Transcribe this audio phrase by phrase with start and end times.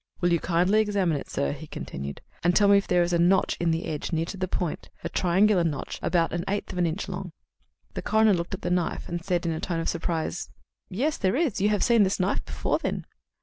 [0.19, 3.19] "Will you kindly examine it, sir," he continued, "and tell me if there is a
[3.19, 6.79] notch in the edge, near to the point a triangular notch about an eighth of
[6.79, 7.33] an inch long?"
[7.93, 10.49] The coroner looked at the knife, and then said in a tone of surprise:
[10.89, 11.61] "Yes, there is.
[11.61, 13.05] You have seen this knife before, then?"